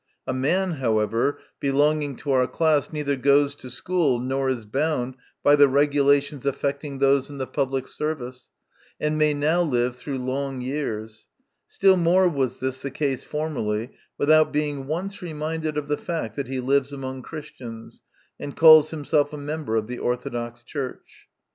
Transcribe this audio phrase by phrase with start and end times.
[0.25, 5.55] A man, however, belonging to our class, neither goes to school nor is bound by
[5.55, 8.49] the regulations affecting those in the public service,
[8.99, 11.27] and may now live through long years
[11.67, 16.47] still more was this the case formerly without being once reminded of the fact that
[16.47, 18.01] he lives among Christians,
[18.39, 21.27] and calls himself a member of the Orthodox Church.